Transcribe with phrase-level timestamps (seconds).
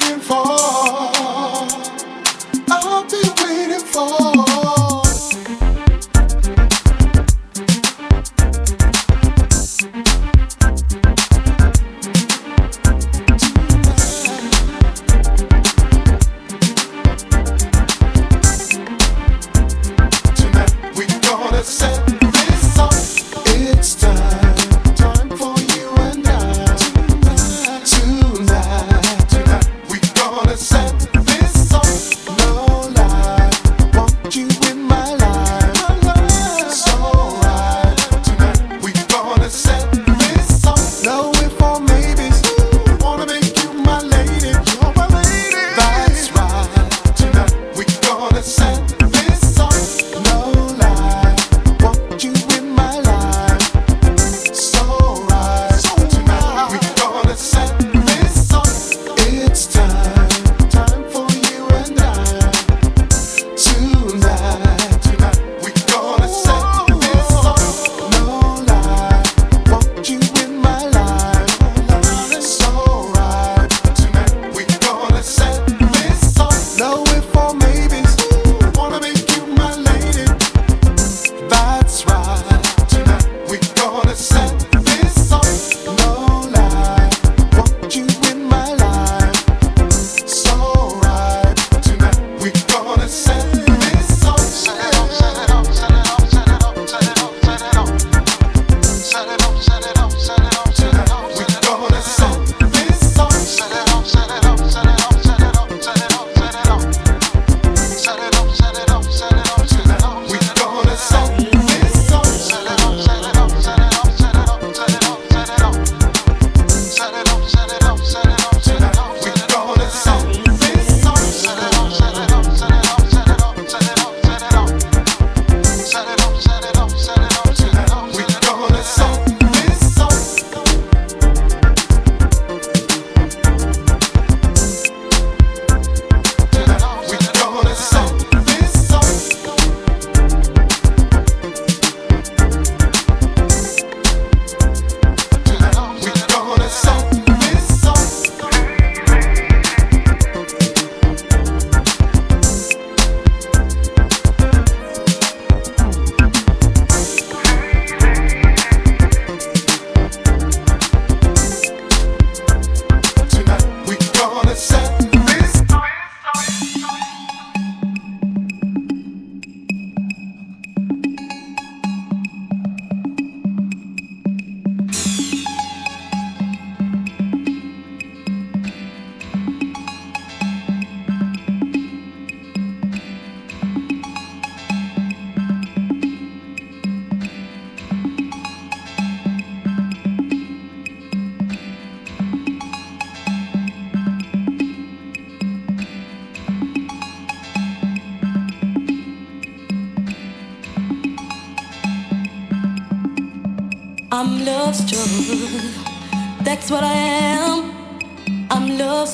[0.00, 0.39] waiting for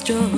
[0.09, 0.36] I'm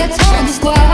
[0.00, 0.89] 400 d'histoire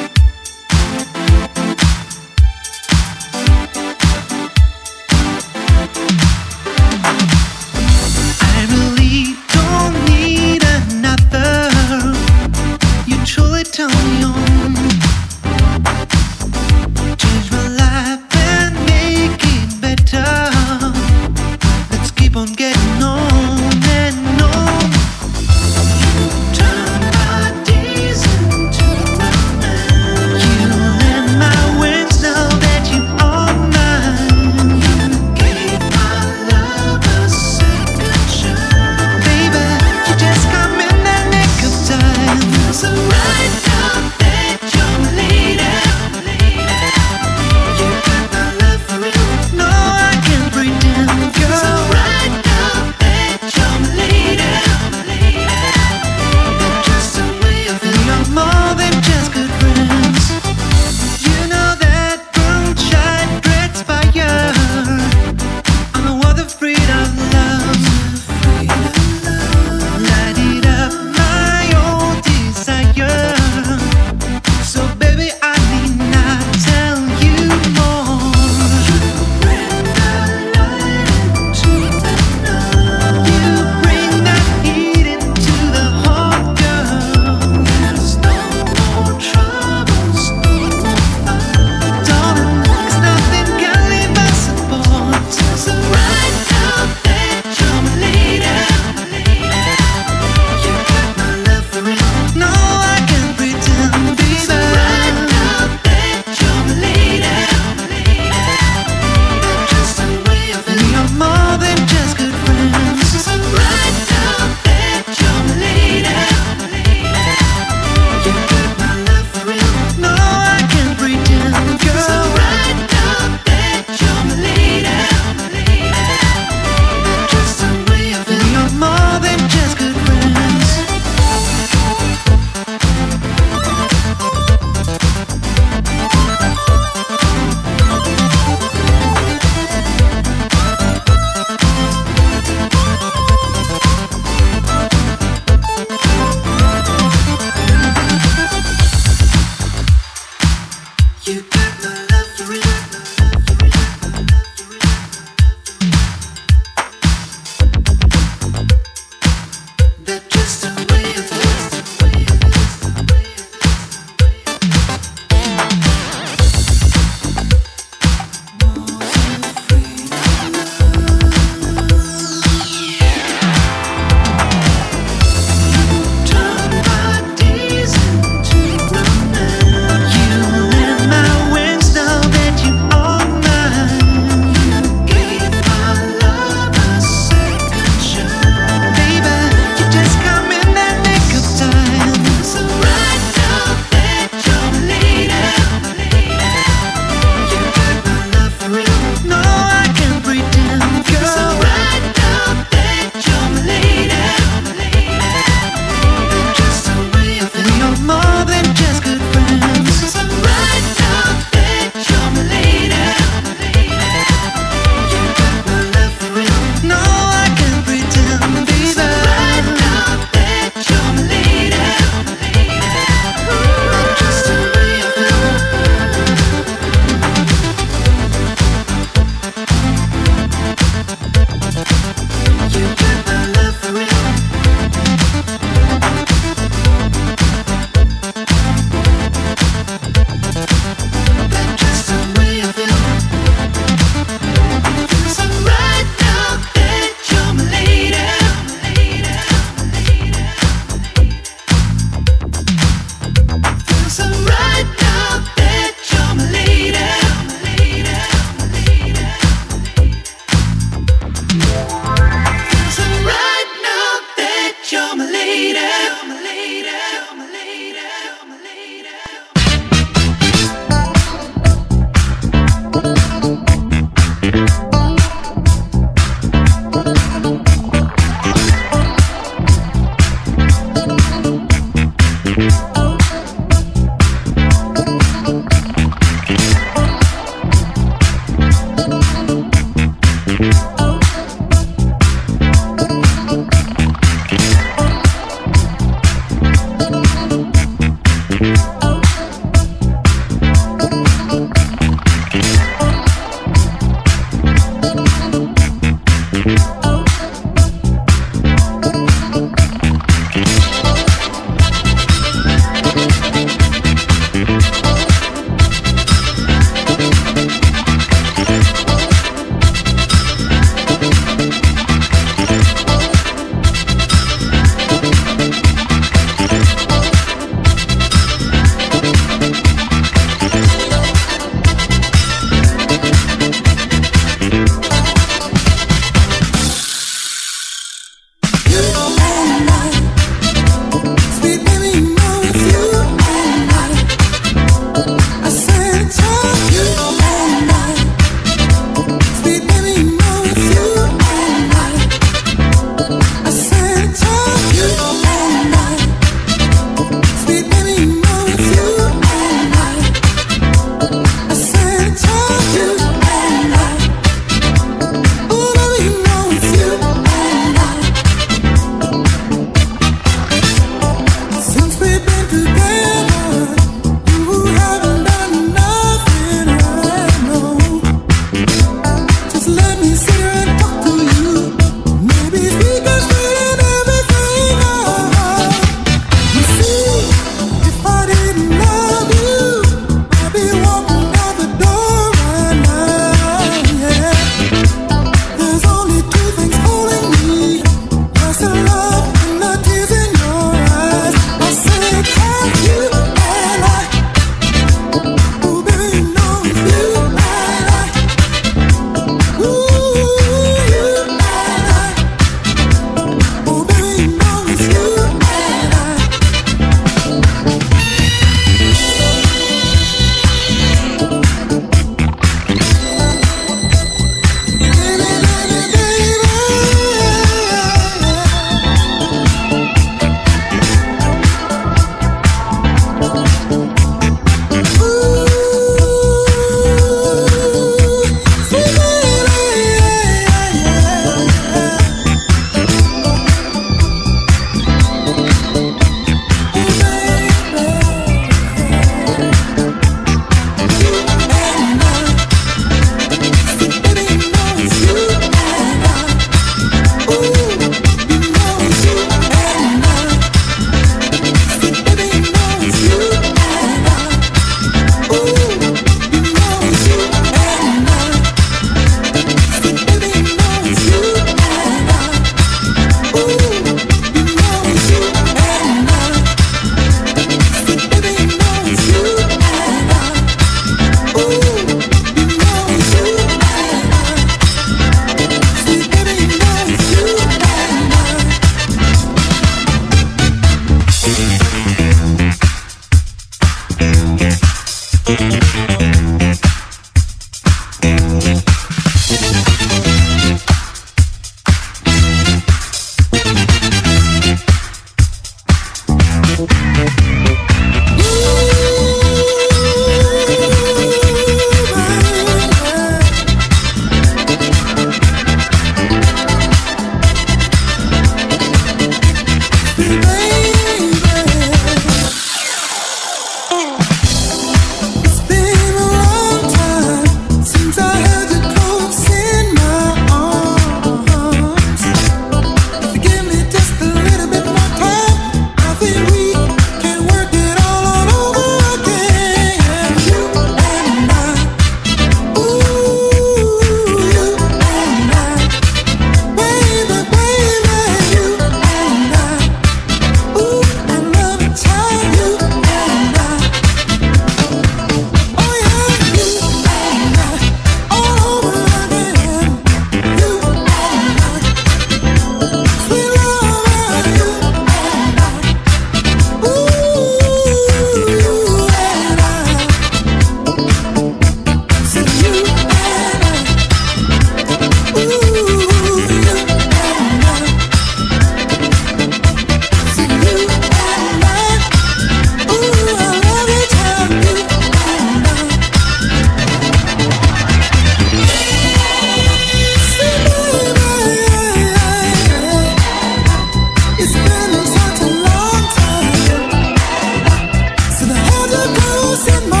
[599.61, 600.00] hacemos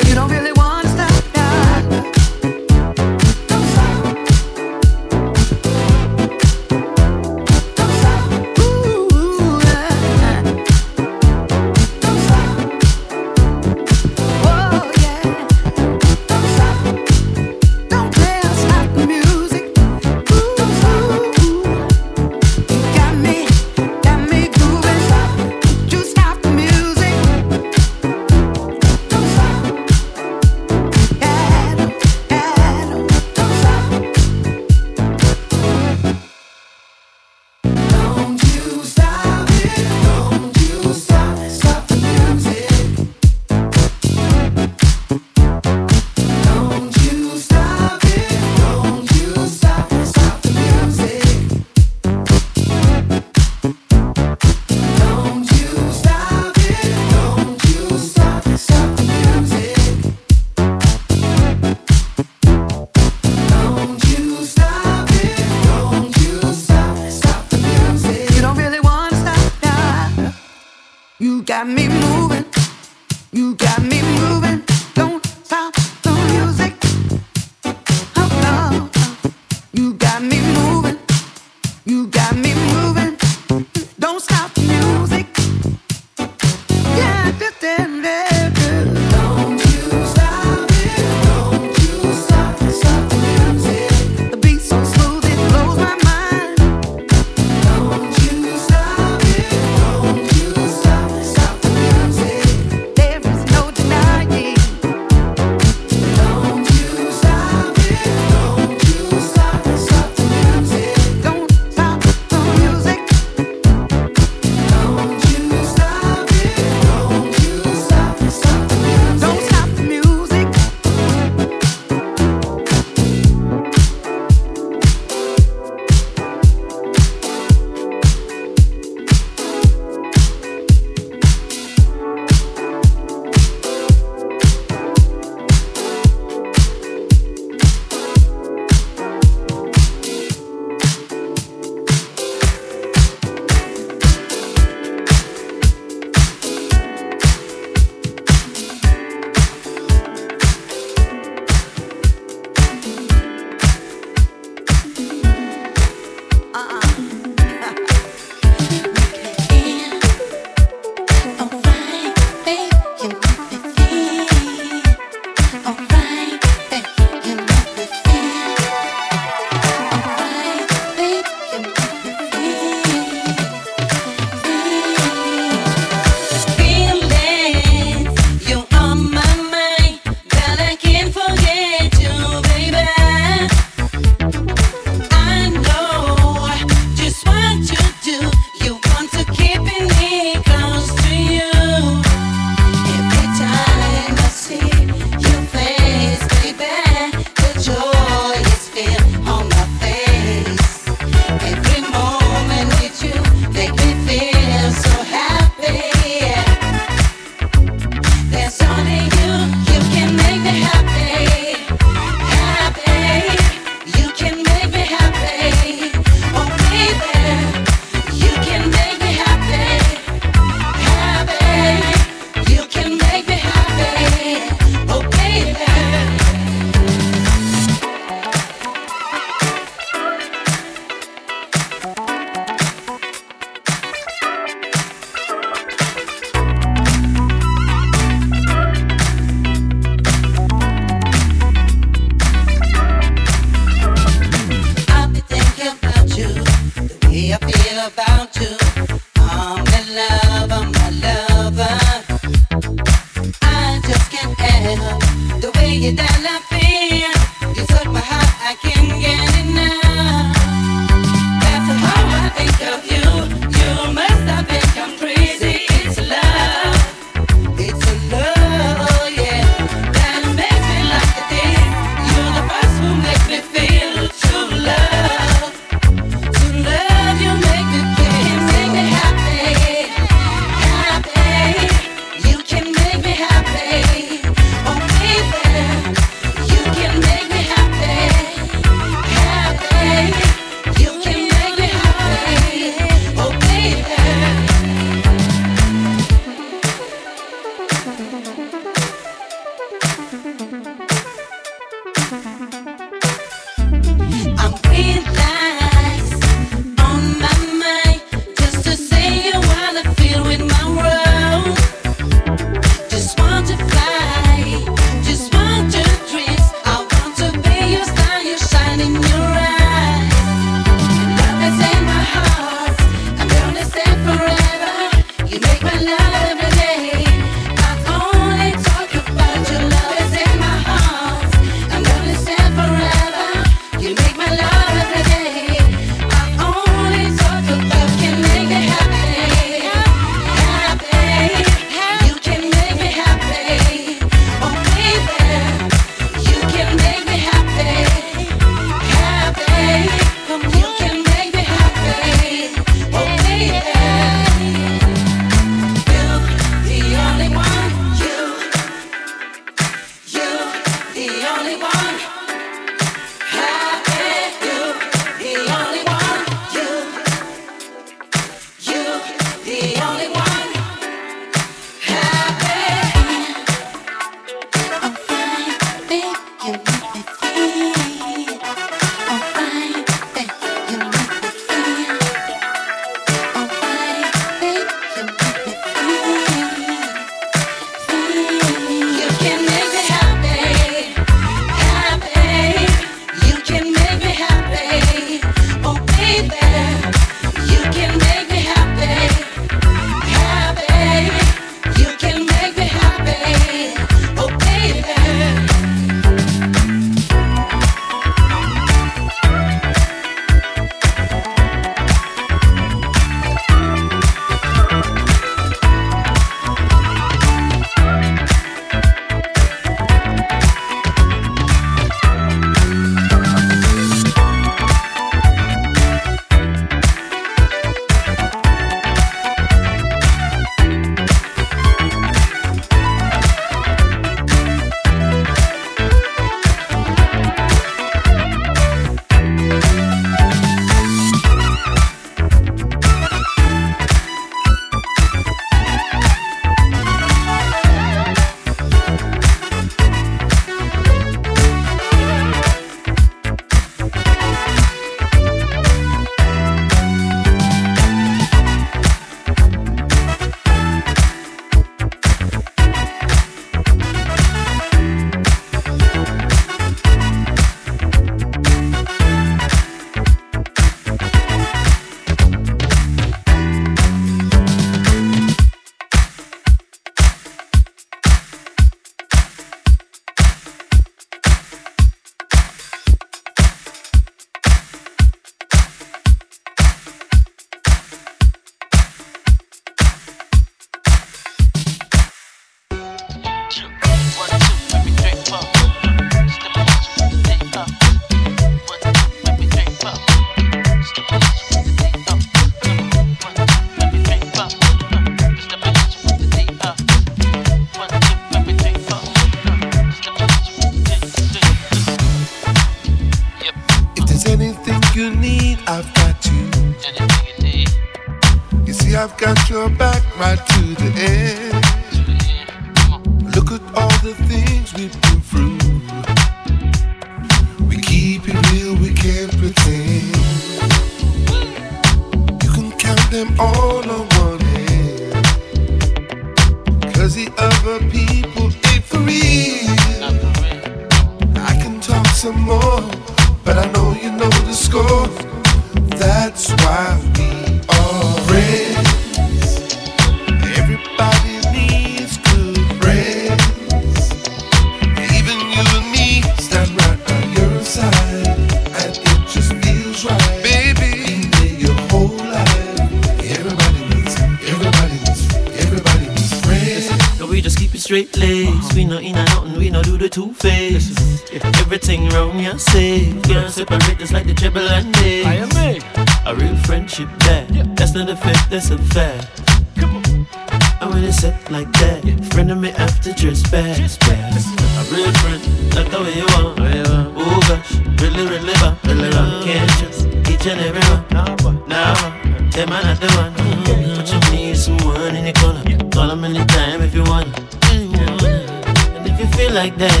[591.14, 591.36] Now,
[591.68, 592.10] never.
[592.50, 593.32] Them man at the one.
[593.34, 593.94] Mm-hmm.
[593.94, 595.62] Put your knees in one in the color.
[595.92, 597.30] Call them anytime if you wanna,
[597.70, 600.00] And if you feel like that,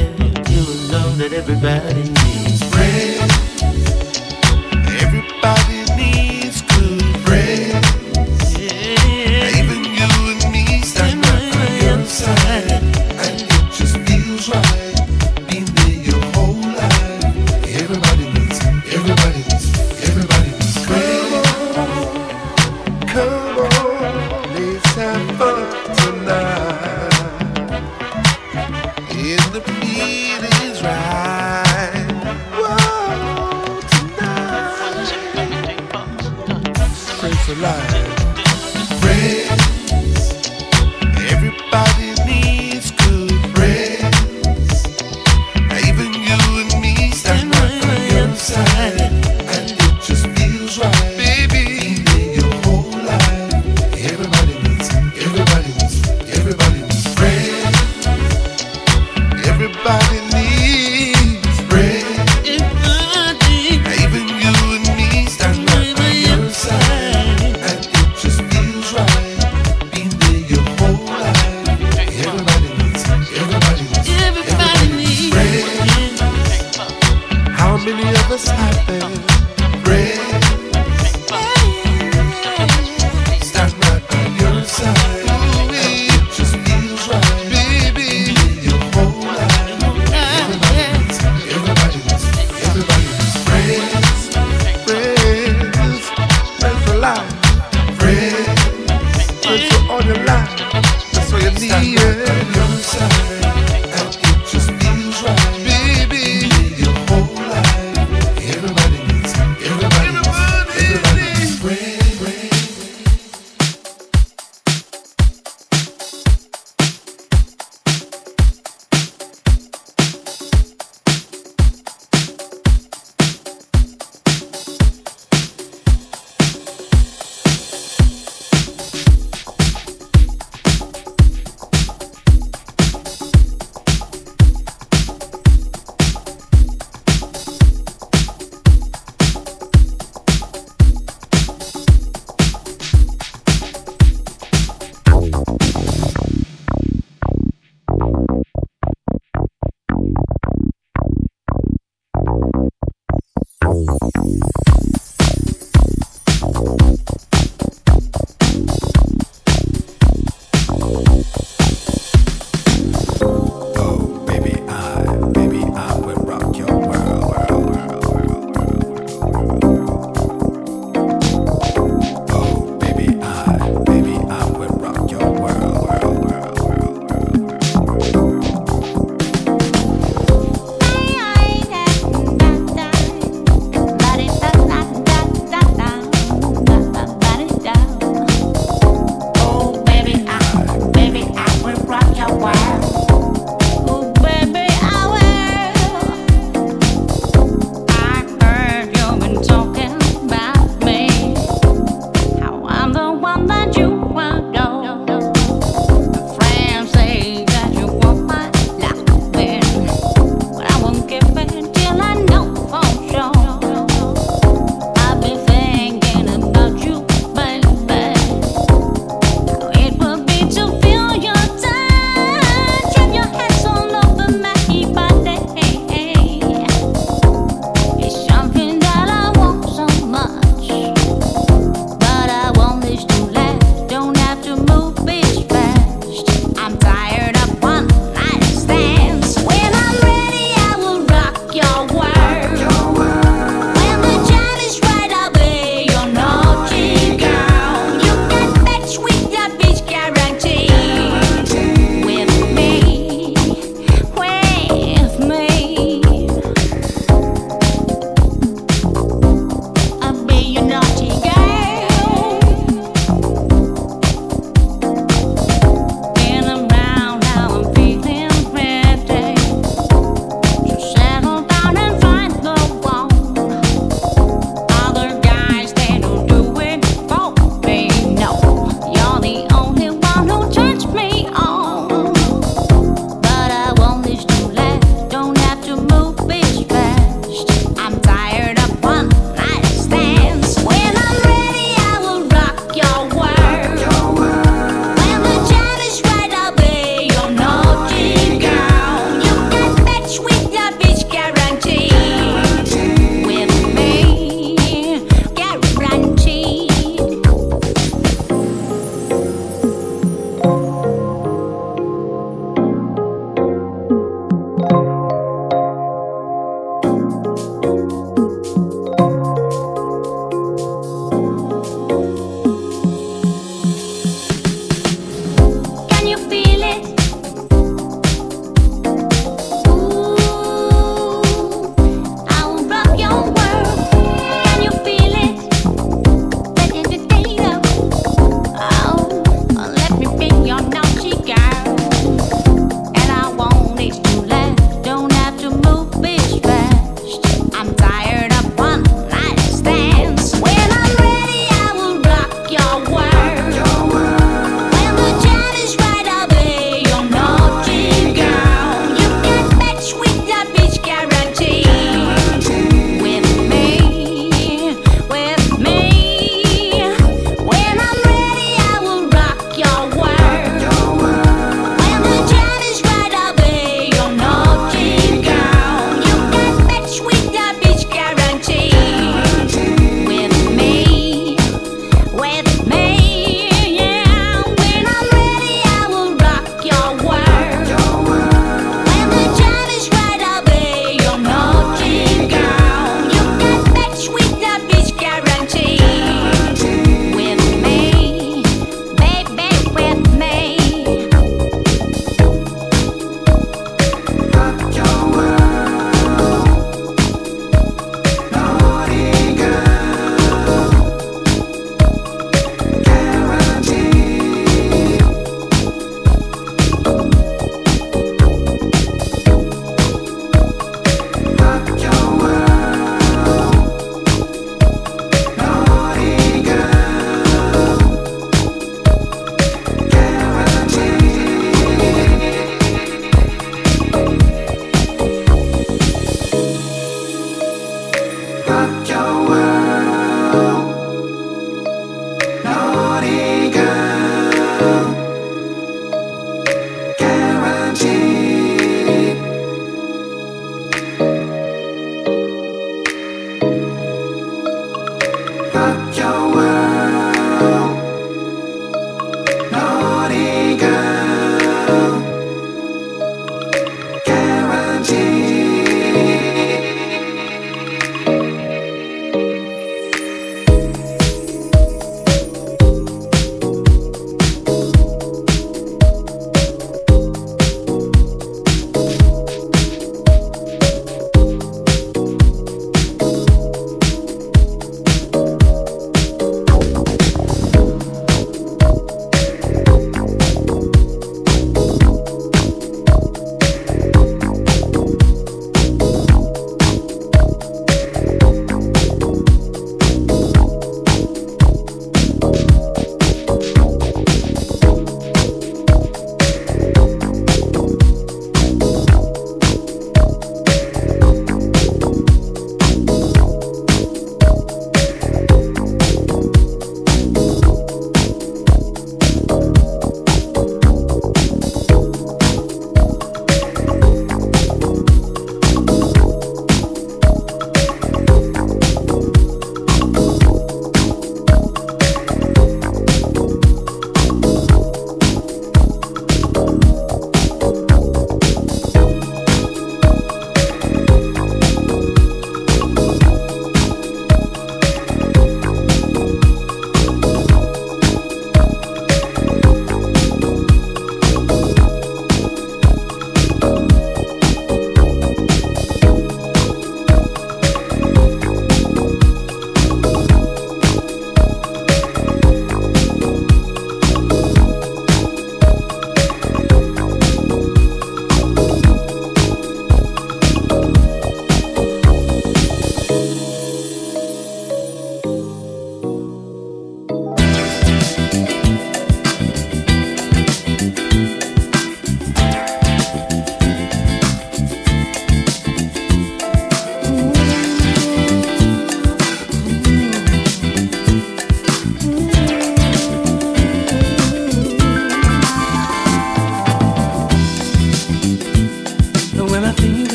[0.50, 3.32] you know that everybody needs friends.
[5.04, 5.73] Everybody.